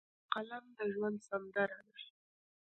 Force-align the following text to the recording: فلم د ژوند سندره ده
فلم 0.31 0.65
د 0.77 0.79
ژوند 0.93 1.17
سندره 1.27 1.79
ده 1.87 1.97